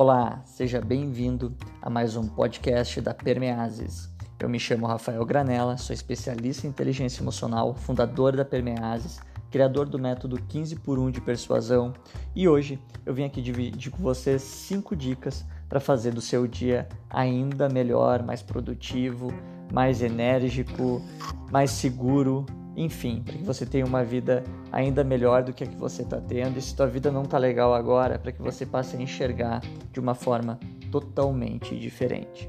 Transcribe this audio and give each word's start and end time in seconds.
Olá, 0.00 0.42
seja 0.44 0.80
bem-vindo 0.80 1.52
a 1.82 1.90
mais 1.90 2.14
um 2.14 2.28
podcast 2.28 3.00
da 3.00 3.12
Permeases. 3.12 4.08
Eu 4.38 4.48
me 4.48 4.56
chamo 4.56 4.86
Rafael 4.86 5.26
Granella, 5.26 5.76
sou 5.76 5.92
especialista 5.92 6.68
em 6.68 6.70
inteligência 6.70 7.20
emocional, 7.20 7.74
fundador 7.74 8.36
da 8.36 8.44
Permeases, 8.44 9.18
criador 9.50 9.88
do 9.88 9.98
método 9.98 10.40
15 10.40 10.76
por 10.76 11.00
1 11.00 11.10
de 11.10 11.20
persuasão 11.20 11.92
e 12.32 12.48
hoje 12.48 12.78
eu 13.04 13.12
vim 13.12 13.24
aqui 13.24 13.42
dividir 13.42 13.90
com 13.90 14.00
vocês 14.00 14.40
cinco 14.40 14.94
dicas 14.94 15.44
para 15.68 15.80
fazer 15.80 16.12
do 16.12 16.20
seu 16.20 16.46
dia 16.46 16.88
ainda 17.10 17.68
melhor, 17.68 18.22
mais 18.22 18.40
produtivo, 18.40 19.34
mais 19.72 20.00
enérgico, 20.00 21.02
mais 21.50 21.72
seguro 21.72 22.46
enfim, 22.78 23.22
para 23.24 23.34
que 23.34 23.42
você 23.42 23.66
tenha 23.66 23.84
uma 23.84 24.04
vida 24.04 24.44
ainda 24.70 25.02
melhor 25.02 25.42
do 25.42 25.52
que 25.52 25.64
a 25.64 25.66
que 25.66 25.74
você 25.74 26.02
está 26.02 26.20
tendo. 26.20 26.58
E 26.58 26.62
se 26.62 26.76
tua 26.76 26.86
vida 26.86 27.10
não 27.10 27.22
está 27.22 27.36
legal 27.36 27.74
agora, 27.74 28.20
para 28.20 28.30
que 28.30 28.40
você 28.40 28.64
passe 28.64 28.96
a 28.96 29.00
enxergar 29.00 29.60
de 29.92 29.98
uma 29.98 30.14
forma 30.14 30.60
totalmente 30.90 31.76
diferente. 31.76 32.48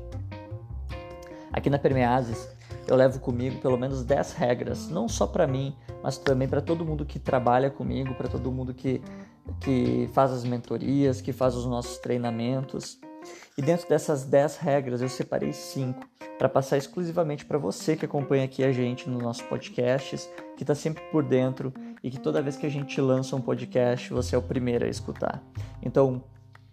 Aqui 1.52 1.68
na 1.68 1.80
Permeases, 1.80 2.48
eu 2.88 2.96
levo 2.96 3.20
comigo 3.20 3.60
pelo 3.60 3.76
menos 3.76 4.04
10 4.04 4.34
regras, 4.34 4.88
não 4.88 5.10
só 5.10 5.26
para 5.26 5.48
mim, 5.48 5.76
mas 6.04 6.20
também 6.20 6.48
para 6.48 6.62
todo 6.62 6.86
mundo 6.86 7.06
que 7.06 7.18
trabalha 7.18 7.72
comigo, 7.72 8.14
para 8.14 8.28
todo 8.28 8.52
mundo 8.52 8.72
que, 8.72 9.02
que 9.60 10.08
faz 10.14 10.32
as 10.32 10.44
mentorias, 10.44 11.22
que 11.22 11.34
faz 11.34 11.56
os 11.56 11.66
nossos 11.66 11.98
treinamentos. 11.98 13.00
E 13.58 13.62
dentro 13.62 13.88
dessas 13.90 14.24
10 14.26 14.58
regras, 14.58 15.02
eu 15.02 15.10
separei 15.10 15.52
5 15.52 16.08
para 16.38 16.48
passar 16.48 16.78
exclusivamente 16.78 17.46
para 17.46 17.58
você 17.58 17.98
que 17.98 18.06
acompanha 18.06 18.46
aqui 18.46 18.64
a 18.64 18.72
gente 18.72 19.10
nos 19.10 19.22
nossos 19.22 19.42
podcasts, 19.44 20.30
que 20.56 20.64
está 20.64 20.74
sempre 20.74 21.04
por 21.12 21.22
dentro 21.22 21.74
e 22.02 22.10
que 22.10 22.18
toda 22.18 22.42
vez 22.42 22.56
que 22.56 22.66
a 22.66 22.70
gente 22.70 23.00
lança 23.02 23.36
um 23.36 23.42
podcast, 23.42 24.14
você 24.14 24.36
é 24.36 24.38
o 24.38 24.42
primeiro 24.42 24.86
a 24.86 24.88
escutar. 24.88 25.44
Então, 25.82 26.24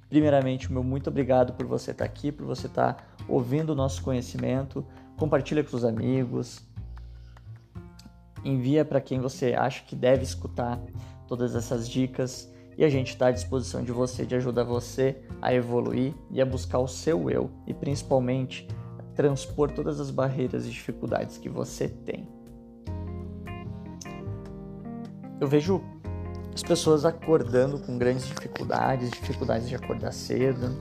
primeiramente, 0.08 0.72
meu 0.72 0.84
muito 0.84 1.10
obrigado 1.10 1.52
por 1.54 1.66
você 1.66 1.90
estar 1.90 2.04
tá 2.04 2.10
aqui, 2.10 2.30
por 2.30 2.46
você 2.46 2.68
estar 2.68 2.94
tá 2.94 3.04
ouvindo 3.28 3.70
o 3.70 3.74
nosso 3.74 4.02
conhecimento. 4.02 4.86
Compartilha 5.16 5.64
com 5.64 5.76
os 5.76 5.84
amigos. 5.84 6.62
Envia 8.44 8.84
para 8.84 9.00
quem 9.00 9.18
você 9.18 9.54
acha 9.54 9.82
que 9.84 9.96
deve 9.96 10.22
escutar 10.22 10.80
todas 11.26 11.56
essas 11.56 11.88
dicas 11.88 12.48
e 12.76 12.84
a 12.84 12.88
gente 12.88 13.08
está 13.08 13.28
à 13.28 13.30
disposição 13.30 13.82
de 13.82 13.92
você, 13.92 14.26
de 14.26 14.34
ajudar 14.34 14.64
você 14.64 15.16
a 15.40 15.54
evoluir 15.54 16.14
e 16.30 16.40
a 16.40 16.46
buscar 16.46 16.78
o 16.78 16.88
seu 16.88 17.30
eu 17.30 17.50
e 17.66 17.72
principalmente 17.72 18.68
transpor 19.14 19.70
todas 19.70 19.98
as 19.98 20.10
barreiras 20.10 20.66
e 20.66 20.70
dificuldades 20.70 21.38
que 21.38 21.48
você 21.48 21.88
tem. 21.88 22.28
Eu 25.40 25.48
vejo 25.48 25.82
as 26.54 26.62
pessoas 26.62 27.04
acordando 27.04 27.78
com 27.80 27.98
grandes 27.98 28.26
dificuldades, 28.26 29.10
dificuldades 29.10 29.68
de 29.68 29.74
acordar 29.74 30.12
cedo, 30.12 30.74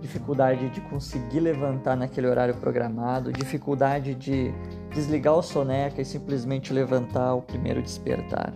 dificuldade 0.00 0.70
de 0.70 0.80
conseguir 0.82 1.40
levantar 1.40 1.96
naquele 1.96 2.26
horário 2.26 2.54
programado, 2.56 3.32
dificuldade 3.32 4.14
de 4.14 4.52
desligar 4.92 5.34
o 5.34 5.42
soneca 5.42 6.00
e 6.00 6.04
simplesmente 6.04 6.72
levantar 6.72 7.34
o 7.34 7.42
primeiro 7.42 7.82
despertar. 7.82 8.52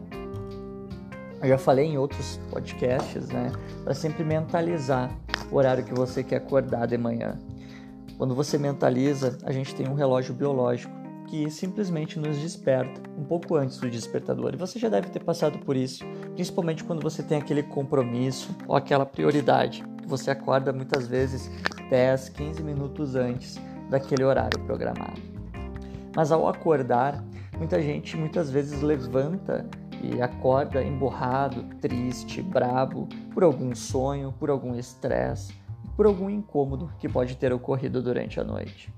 Eu 1.44 1.48
já 1.48 1.58
falei 1.58 1.84
em 1.84 1.98
outros 1.98 2.40
podcasts, 2.50 3.28
né, 3.28 3.52
para 3.84 3.92
sempre 3.92 4.24
mentalizar 4.24 5.14
o 5.52 5.56
horário 5.56 5.84
que 5.84 5.92
você 5.92 6.24
quer 6.24 6.36
acordar 6.36 6.86
de 6.86 6.96
manhã. 6.96 7.38
Quando 8.16 8.34
você 8.34 8.56
mentaliza, 8.56 9.36
a 9.44 9.52
gente 9.52 9.74
tem 9.74 9.86
um 9.86 9.92
relógio 9.92 10.32
biológico 10.32 10.90
que 11.26 11.50
simplesmente 11.50 12.18
nos 12.18 12.38
desperta 12.38 12.98
um 13.18 13.24
pouco 13.24 13.56
antes 13.56 13.76
do 13.76 13.90
despertador. 13.90 14.54
E 14.54 14.56
você 14.56 14.78
já 14.78 14.88
deve 14.88 15.10
ter 15.10 15.22
passado 15.22 15.58
por 15.58 15.76
isso, 15.76 16.02
principalmente 16.34 16.82
quando 16.82 17.02
você 17.02 17.22
tem 17.22 17.36
aquele 17.36 17.62
compromisso 17.62 18.56
ou 18.66 18.74
aquela 18.74 19.04
prioridade, 19.04 19.84
você 20.06 20.30
acorda 20.30 20.72
muitas 20.72 21.06
vezes 21.06 21.50
10, 21.90 22.30
15 22.30 22.62
minutos 22.62 23.16
antes 23.16 23.60
daquele 23.90 24.24
horário 24.24 24.58
programado. 24.60 25.20
Mas 26.16 26.32
ao 26.32 26.48
acordar, 26.48 27.22
muita 27.58 27.82
gente 27.82 28.16
muitas 28.16 28.50
vezes 28.50 28.80
levanta 28.80 29.68
e 30.12 30.20
acorda 30.20 30.82
emborrado, 30.82 31.64
triste, 31.80 32.42
brabo 32.42 33.08
por 33.32 33.42
algum 33.42 33.74
sonho, 33.74 34.32
por 34.38 34.50
algum 34.50 34.74
estresse 34.74 35.54
por 35.96 36.06
algum 36.06 36.28
incômodo 36.28 36.92
que 36.98 37.08
pode 37.08 37.36
ter 37.36 37.52
ocorrido 37.52 38.02
durante 38.02 38.40
a 38.40 38.44
noite. 38.44 38.92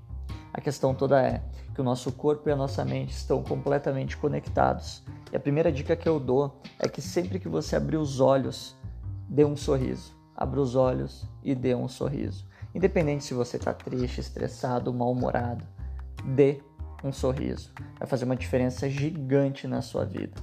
A 0.53 0.59
questão 0.59 0.93
toda 0.93 1.21
é 1.21 1.43
que 1.73 1.81
o 1.81 1.83
nosso 1.83 2.11
corpo 2.11 2.49
e 2.49 2.51
a 2.51 2.55
nossa 2.55 2.83
mente 2.83 3.11
estão 3.11 3.43
completamente 3.43 4.17
conectados. 4.17 5.03
E 5.31 5.35
a 5.35 5.39
primeira 5.39 5.71
dica 5.71 5.95
que 5.95 6.09
eu 6.09 6.19
dou 6.19 6.59
é 6.79 6.87
que 6.87 7.01
sempre 7.01 7.39
que 7.39 7.47
você 7.47 7.75
abrir 7.75 7.97
os 7.97 8.19
olhos, 8.19 8.75
dê 9.29 9.45
um 9.45 9.55
sorriso. 9.55 10.15
Abra 10.35 10.59
os 10.59 10.75
olhos 10.75 11.27
e 11.43 11.53
dê 11.53 11.75
um 11.75 11.87
sorriso. 11.87 12.47
Independente 12.73 13.23
se 13.23 13.33
você 13.33 13.57
está 13.57 13.73
triste, 13.73 14.19
estressado, 14.19 14.93
mal-humorado, 14.93 15.65
dê 16.23 16.61
um 17.03 17.11
sorriso. 17.11 17.71
Vai 17.99 18.07
fazer 18.07 18.25
uma 18.25 18.35
diferença 18.35 18.89
gigante 18.89 19.67
na 19.67 19.81
sua 19.81 20.05
vida. 20.05 20.41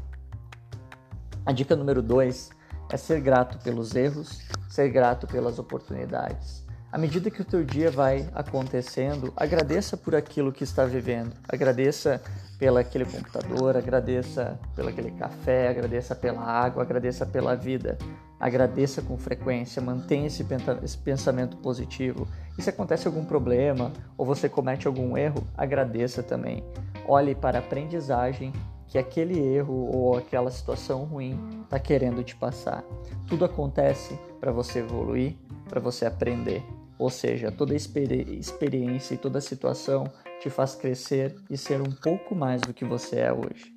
A 1.47 1.53
dica 1.53 1.77
número 1.77 2.03
2 2.03 2.50
é 2.91 2.97
ser 2.97 3.21
grato 3.21 3.59
pelos 3.59 3.94
erros, 3.94 4.41
ser 4.66 4.88
grato 4.88 5.27
pelas 5.27 5.59
oportunidades. 5.59 6.65
À 6.91 6.97
medida 6.97 7.31
que 7.31 7.43
o 7.43 7.44
teu 7.44 7.62
dia 7.62 7.91
vai 7.91 8.27
acontecendo, 8.34 9.31
agradeça 9.37 9.94
por 9.94 10.15
aquilo 10.15 10.53
que 10.53 10.65
está 10.65 10.87
vivendo. 10.87 11.34
Agradeça 11.47 12.22
pelo 12.59 12.78
aquele 12.78 13.05
computador, 13.05 13.77
agradeça 13.77 14.59
pelo 14.75 14.88
aquele 14.88 15.10
café, 15.10 15.69
agradeça 15.69 16.15
pela 16.15 16.41
água, 16.41 16.82
agradeça 16.82 17.27
pela 17.27 17.55
vida. 17.55 17.99
Agradeça 18.41 19.03
com 19.03 19.19
frequência, 19.19 19.82
mantenha 19.82 20.28
esse, 20.28 20.47
esse 20.82 20.97
pensamento 20.97 21.59
positivo. 21.59 22.26
E 22.56 22.62
se 22.62 22.71
acontece 22.71 23.06
algum 23.06 23.25
problema 23.25 23.93
ou 24.16 24.25
você 24.25 24.49
comete 24.49 24.87
algum 24.87 25.15
erro, 25.15 25.47
agradeça 25.59 26.22
também. 26.22 26.65
Olhe 27.06 27.34
para 27.34 27.59
a 27.59 27.61
aprendizagem 27.61 28.50
que 28.88 28.98
aquele 28.98 29.38
erro 29.38 29.90
ou 29.92 30.16
aquela 30.16 30.50
situação 30.50 31.04
ruim 31.04 31.38
está 31.62 31.78
querendo 31.78 32.22
te 32.22 32.36
passar. 32.36 32.84
Tudo 33.26 33.44
acontece 33.44 34.18
para 34.40 34.52
você 34.52 34.80
evoluir, 34.80 35.36
para 35.68 35.80
você 35.80 36.06
aprender. 36.06 36.62
Ou 36.98 37.10
seja, 37.10 37.50
toda 37.50 37.74
experi 37.74 38.38
experiência 38.38 39.14
e 39.14 39.18
toda 39.18 39.40
situação 39.40 40.04
te 40.40 40.48
faz 40.48 40.74
crescer 40.74 41.34
e 41.50 41.56
ser 41.56 41.80
um 41.80 41.90
pouco 41.90 42.34
mais 42.34 42.60
do 42.60 42.72
que 42.72 42.84
você 42.84 43.20
é 43.20 43.32
hoje. 43.32 43.74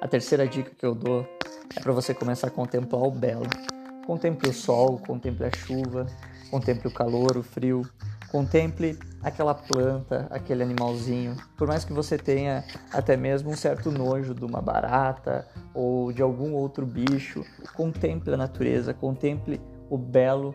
A 0.00 0.08
terceira 0.08 0.46
dica 0.46 0.74
que 0.74 0.86
eu 0.86 0.94
dou 0.94 1.26
é 1.76 1.80
para 1.80 1.92
você 1.92 2.12
começar 2.12 2.48
a 2.48 2.50
contemplar 2.50 3.02
o 3.02 3.10
belo. 3.10 3.48
Contemple 4.06 4.48
o 4.48 4.54
sol, 4.54 4.98
contemple 4.98 5.44
a 5.44 5.56
chuva, 5.56 6.06
contemple 6.50 6.88
o 6.88 6.94
calor, 6.94 7.36
o 7.36 7.42
frio, 7.42 7.82
Contemple 8.28 8.98
aquela 9.22 9.54
planta, 9.54 10.26
aquele 10.30 10.62
animalzinho. 10.62 11.36
Por 11.56 11.68
mais 11.68 11.84
que 11.84 11.92
você 11.92 12.16
tenha 12.16 12.64
até 12.92 13.16
mesmo 13.16 13.50
um 13.50 13.56
certo 13.56 13.90
nojo 13.90 14.34
de 14.34 14.44
uma 14.44 14.60
barata 14.60 15.46
ou 15.74 16.12
de 16.12 16.22
algum 16.22 16.54
outro 16.54 16.86
bicho, 16.86 17.44
contemple 17.74 18.34
a 18.34 18.36
natureza, 18.36 18.94
contemple 18.94 19.60
o 19.90 19.98
belo 19.98 20.54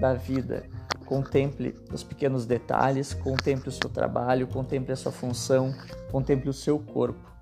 da 0.00 0.14
vida. 0.14 0.64
Contemple 1.04 1.74
os 1.90 2.04
pequenos 2.04 2.44
detalhes, 2.44 3.14
contemple 3.14 3.70
o 3.70 3.72
seu 3.72 3.88
trabalho, 3.88 4.46
contemple 4.46 4.92
a 4.92 4.96
sua 4.96 5.10
função, 5.10 5.74
contemple 6.12 6.50
o 6.50 6.52
seu 6.52 6.78
corpo, 6.78 7.32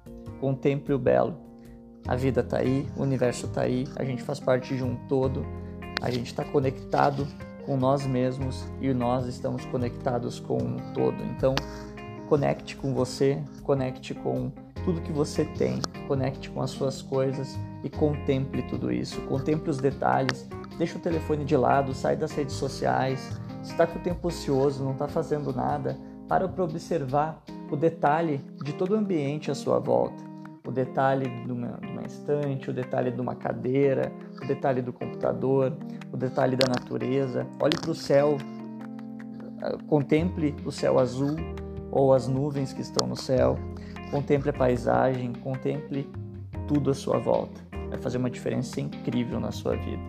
contemple 0.41 0.95
o 0.95 0.99
belo. 0.99 1.37
A 2.07 2.15
vida 2.15 2.43
está 2.43 2.59
aí, 2.59 2.89
o 2.97 3.03
universo 3.03 3.47
está 3.47 3.63
aí, 3.63 3.85
a 3.97 4.05
gente 4.05 4.23
faz 4.23 4.39
parte 4.39 4.77
de 4.77 4.85
um 4.85 4.95
todo, 5.09 5.45
a 6.01 6.09
gente 6.11 6.27
está 6.27 6.45
conectado 6.45 7.27
com 7.67 7.77
nós 7.77 8.07
mesmos 8.07 8.65
e 8.81 8.95
nós 8.95 9.27
estamos 9.27 9.67
conectados 9.67 10.39
com 10.39 10.57
um 10.57 10.93
todo. 10.95 11.23
Então, 11.25 11.55
conecte 12.29 12.77
com 12.77 12.95
você, 12.95 13.43
conecte 13.65 14.15
com 14.15 14.53
tudo 14.85 15.01
que 15.01 15.13
você 15.13 15.45
tem, 15.45 15.81
conecte 16.07 16.49
com 16.49 16.63
as 16.63 16.71
suas 16.71 17.03
coisas 17.03 17.59
e 17.83 17.91
contemple 17.91 18.63
tudo 18.63 18.93
isso. 18.93 19.21
Contemple 19.23 19.69
os 19.69 19.79
detalhes, 19.79 20.49
deixa 20.79 20.97
o 20.97 21.01
telefone 21.01 21.45
de 21.45 21.57
lado, 21.57 21.93
sai 21.93 22.17
das 22.17 22.33
redes 22.33 22.55
sociais. 22.55 23.21
Se 23.63 23.73
está 23.73 23.85
com 23.85 23.99
o 23.99 24.03
tempo 24.03 24.29
ocioso, 24.29 24.85
não 24.85 24.93
está 24.93 25.09
fazendo 25.09 25.53
nada, 25.53 25.99
para 26.29 26.49
para 26.49 26.63
observar 26.63 27.43
o 27.71 27.77
detalhe 27.77 28.41
de 28.65 28.73
todo 28.73 28.93
o 28.93 28.97
ambiente 28.97 29.51
à 29.51 29.55
sua 29.57 29.81
volta 29.81 30.27
o 30.67 30.73
detalhe 30.73 31.29
de 31.45 31.53
uma, 31.53 31.79
de 31.81 31.87
uma 31.87 32.03
estante, 32.03 32.69
o 32.69 32.73
detalhe 32.73 33.11
de 33.11 33.21
uma 33.21 33.37
cadeira, 33.37 34.13
o 34.43 34.47
detalhe 34.47 34.83
do 34.83 34.93
computador, 34.93 35.73
o 36.13 36.17
detalhe 36.17 36.57
da 36.57 36.69
natureza. 36.69 37.47
Olhe 37.61 37.77
para 37.77 37.91
o 37.91 37.95
céu, 37.95 38.39
ah, 39.63 39.77
contemple 39.87 40.55
o 40.65 40.73
céu 40.73 40.99
azul 40.99 41.37
ou 41.91 42.13
as 42.13 42.27
nuvens 42.27 42.73
que 42.73 42.83
estão 42.83 43.07
no 43.07 43.17
céu, 43.17 43.59
contemple 44.11 44.51
a 44.51 44.53
paisagem, 44.53 45.33
contemple 45.33 46.11
tudo 46.67 46.91
à 46.91 46.95
sua 46.95 47.19
volta. 47.19 47.61
Vai 47.89 47.99
fazer 47.99 48.19
uma 48.19 48.31
diferença 48.31 48.81
incrível 48.81 49.41
na 49.41 49.53
sua 49.53 49.77
vida. 49.77 50.03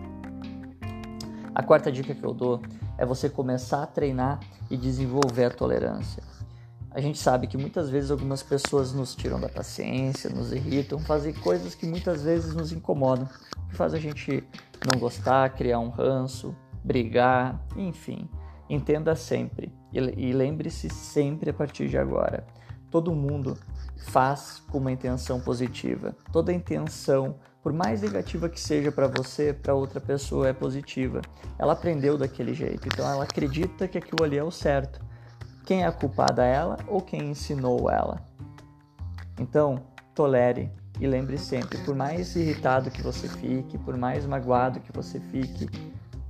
A 1.54 1.62
quarta 1.62 1.90
dica 1.90 2.14
que 2.14 2.24
eu 2.24 2.34
dou 2.34 2.60
é 2.96 3.06
você 3.06 3.28
começar 3.28 3.82
a 3.82 3.86
treinar 3.86 4.40
e 4.70 4.76
desenvolver 4.76 5.44
a 5.46 5.50
tolerância. 5.50 6.22
A 6.90 7.00
gente 7.00 7.18
sabe 7.18 7.46
que 7.46 7.56
muitas 7.56 7.90
vezes 7.90 8.10
algumas 8.10 8.42
pessoas 8.42 8.92
nos 8.92 9.14
tiram 9.14 9.38
da 9.38 9.48
paciência, 9.48 10.30
nos 10.30 10.52
irritam, 10.52 10.98
fazem 10.98 11.34
coisas 11.34 11.74
que 11.74 11.86
muitas 11.86 12.22
vezes 12.22 12.54
nos 12.54 12.72
incomodam, 12.72 13.28
que 13.68 13.76
faz 13.76 13.92
a 13.92 13.98
gente 13.98 14.42
não 14.90 14.98
gostar, 14.98 15.50
criar 15.50 15.78
um 15.78 15.90
ranço, 15.90 16.56
brigar, 16.82 17.62
enfim. 17.76 18.28
Entenda 18.70 19.14
sempre 19.14 19.72
e 19.92 20.32
lembre-se 20.32 20.88
sempre 20.90 21.50
a 21.50 21.54
partir 21.54 21.88
de 21.88 21.98
agora. 21.98 22.46
Todo 22.90 23.14
mundo 23.14 23.56
faz 24.08 24.62
com 24.70 24.78
uma 24.78 24.92
intenção 24.92 25.40
positiva. 25.40 26.16
Toda 26.32 26.52
intenção, 26.52 27.36
por 27.62 27.72
mais 27.72 28.00
negativa 28.00 28.48
que 28.48 28.60
seja 28.60 28.90
para 28.90 29.06
você, 29.06 29.52
para 29.52 29.74
outra 29.74 30.00
pessoa 30.00 30.48
é 30.48 30.52
positiva. 30.52 31.20
Ela 31.58 31.74
aprendeu 31.74 32.16
daquele 32.16 32.54
jeito, 32.54 32.88
então 32.88 33.06
ela 33.10 33.24
acredita 33.24 33.86
que 33.86 33.98
aquilo 33.98 34.24
ali 34.24 34.38
é 34.38 34.44
o 34.44 34.50
certo. 34.50 35.00
Quem 35.68 35.82
é 35.82 35.86
a 35.86 35.92
culpada 35.92 36.46
ela 36.46 36.78
ou 36.86 37.02
quem 37.02 37.28
ensinou 37.28 37.90
ela? 37.90 38.24
Então, 39.38 39.82
tolere 40.14 40.72
e 40.98 41.06
lembre 41.06 41.36
sempre, 41.36 41.76
por 41.84 41.94
mais 41.94 42.34
irritado 42.34 42.90
que 42.90 43.02
você 43.02 43.28
fique, 43.28 43.76
por 43.76 43.94
mais 43.94 44.24
magoado 44.24 44.80
que 44.80 44.90
você 44.90 45.20
fique, 45.20 45.68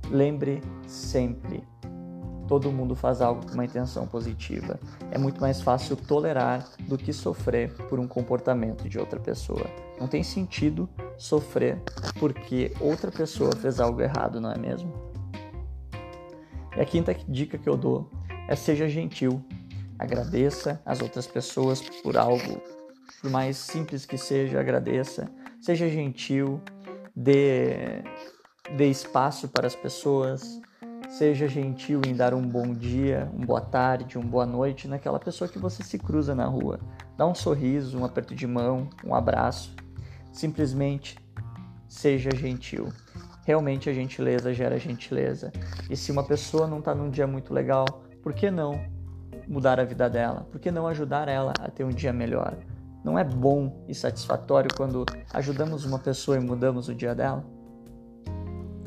lembre 0.09 0.61
sempre 0.85 1.65
todo 2.49 2.69
mundo 2.69 2.95
faz 2.97 3.21
algo 3.21 3.45
com 3.45 3.53
uma 3.53 3.63
intenção 3.63 4.05
positiva. 4.07 4.77
É 5.09 5.17
muito 5.17 5.39
mais 5.39 5.61
fácil 5.61 5.95
tolerar 5.95 6.67
do 6.79 6.97
que 6.97 7.13
sofrer 7.13 7.71
por 7.87 7.97
um 7.97 8.07
comportamento 8.07 8.89
de 8.89 8.99
outra 8.99 9.21
pessoa. 9.21 9.67
Não 9.97 10.07
tem 10.07 10.21
sentido 10.21 10.89
sofrer 11.17 11.81
porque 12.19 12.73
outra 12.81 13.09
pessoa 13.09 13.55
fez 13.55 13.79
algo 13.79 14.01
errado, 14.01 14.41
não 14.41 14.51
é 14.51 14.57
mesmo? 14.57 14.91
E 16.75 16.81
a 16.81 16.85
quinta 16.85 17.15
dica 17.27 17.57
que 17.57 17.69
eu 17.69 17.77
dou 17.77 18.09
é 18.49 18.55
seja 18.55 18.89
gentil. 18.89 19.45
Agradeça 19.97 20.81
as 20.85 21.01
outras 21.01 21.27
pessoas 21.27 21.81
por 21.81 22.17
algo, 22.17 22.61
por 23.21 23.29
mais 23.29 23.57
simples 23.57 24.05
que 24.05 24.17
seja, 24.17 24.59
agradeça. 24.59 25.29
Seja 25.61 25.87
gentil, 25.87 26.61
dê, 27.15 28.01
dê 28.75 28.89
espaço 28.89 29.47
para 29.49 29.67
as 29.67 29.75
pessoas, 29.75 30.59
Seja 31.09 31.47
gentil 31.47 32.01
em 32.05 32.15
dar 32.15 32.35
um 32.35 32.47
bom 32.47 32.71
dia, 32.71 33.27
uma 33.33 33.45
boa 33.47 33.61
tarde, 33.61 34.15
uma 34.15 34.27
boa 34.27 34.45
noite 34.45 34.87
naquela 34.87 35.19
pessoa 35.19 35.49
que 35.49 35.57
você 35.57 35.81
se 35.81 35.97
cruza 35.97 36.35
na 36.35 36.45
rua. 36.45 36.79
Dá 37.17 37.25
um 37.25 37.33
sorriso, 37.33 37.97
um 37.97 38.05
aperto 38.05 38.35
de 38.35 38.45
mão, 38.45 38.87
um 39.03 39.15
abraço. 39.15 39.75
Simplesmente 40.31 41.17
seja 41.87 42.29
gentil. 42.35 42.93
Realmente 43.43 43.89
a 43.89 43.93
gentileza 43.93 44.53
gera 44.53 44.77
gentileza. 44.77 45.51
E 45.89 45.97
se 45.97 46.11
uma 46.11 46.23
pessoa 46.23 46.67
não 46.67 46.77
está 46.77 46.93
num 46.93 47.09
dia 47.09 47.25
muito 47.25 47.55
legal, 47.55 47.85
por 48.21 48.33
que 48.33 48.51
não 48.51 48.79
mudar 49.47 49.79
a 49.79 49.83
vida 49.83 50.09
dela? 50.09 50.47
Por 50.51 50.59
que 50.59 50.71
não 50.71 50.87
ajudar 50.87 51.27
ela 51.27 51.53
a 51.59 51.69
ter 51.69 51.83
um 51.83 51.89
dia 51.89 52.13
melhor? 52.13 52.57
Não 53.03 53.17
é 53.17 53.23
bom 53.23 53.83
e 53.87 53.95
satisfatório 53.95 54.69
quando 54.75 55.05
ajudamos 55.33 55.85
uma 55.85 55.99
pessoa 55.99 56.37
e 56.37 56.39
mudamos 56.39 56.89
o 56.89 56.95
dia 56.95 57.15
dela? 57.15 57.45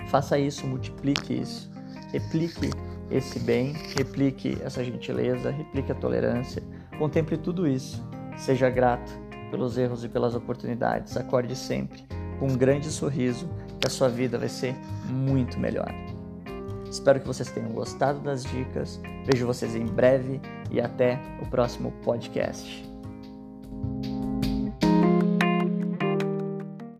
Faça 0.08 0.38
isso, 0.38 0.66
multiplique 0.66 1.32
isso 1.40 1.72
replique 2.12 2.70
esse 3.10 3.38
bem, 3.40 3.72
replique 3.96 4.58
essa 4.62 4.84
gentileza, 4.84 5.50
replique 5.50 5.90
a 5.90 5.94
tolerância, 5.94 6.62
contemple 6.98 7.38
tudo 7.38 7.66
isso. 7.66 8.06
Seja 8.36 8.70
grato 8.70 9.12
pelos 9.50 9.76
erros 9.76 10.04
e 10.04 10.08
pelas 10.08 10.34
oportunidades. 10.34 11.16
Acorde 11.16 11.56
sempre 11.56 12.04
com 12.38 12.46
um 12.46 12.56
grande 12.56 12.88
sorriso, 12.90 13.48
que 13.80 13.86
a 13.86 13.90
sua 13.90 14.08
vida 14.08 14.38
vai 14.38 14.48
ser 14.48 14.74
muito 15.08 15.58
melhor. 15.58 15.92
Espero 16.92 17.20
que 17.20 17.26
vocês 17.26 17.50
tenham 17.50 17.70
gostado 17.70 18.20
das 18.20 18.44
dicas. 18.44 19.00
Vejo 19.24 19.46
vocês 19.46 19.74
em 19.74 19.86
breve 19.86 20.38
e 20.70 20.78
até 20.78 21.18
o 21.40 21.46
próximo 21.46 21.90
podcast. 22.04 22.91